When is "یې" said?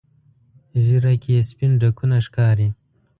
1.35-1.41